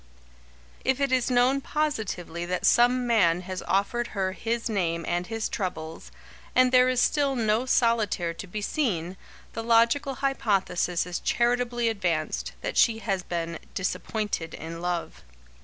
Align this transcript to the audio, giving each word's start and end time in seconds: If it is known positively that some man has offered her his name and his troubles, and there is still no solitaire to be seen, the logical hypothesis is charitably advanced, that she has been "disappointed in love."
If 0.83 0.99
it 0.99 1.11
is 1.11 1.29
known 1.29 1.61
positively 1.61 2.43
that 2.47 2.65
some 2.65 3.05
man 3.05 3.41
has 3.41 3.61
offered 3.67 4.07
her 4.17 4.31
his 4.31 4.67
name 4.67 5.05
and 5.07 5.27
his 5.27 5.47
troubles, 5.47 6.11
and 6.55 6.71
there 6.71 6.89
is 6.89 6.99
still 6.99 7.35
no 7.35 7.67
solitaire 7.67 8.33
to 8.33 8.47
be 8.47 8.63
seen, 8.63 9.15
the 9.53 9.61
logical 9.63 10.15
hypothesis 10.15 11.05
is 11.05 11.19
charitably 11.19 11.87
advanced, 11.87 12.53
that 12.61 12.77
she 12.77 12.97
has 12.97 13.21
been 13.21 13.59
"disappointed 13.75 14.55
in 14.55 14.81
love." 14.81 15.21